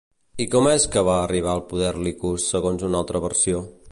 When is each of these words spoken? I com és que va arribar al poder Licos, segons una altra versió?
I 0.45 0.45
com 0.53 0.67
és 0.69 0.87
que 0.95 1.03
va 1.07 1.17
arribar 1.25 1.51
al 1.51 1.61
poder 1.73 1.93
Licos, 2.09 2.49
segons 2.55 2.89
una 2.91 3.03
altra 3.05 3.25
versió? 3.29 3.63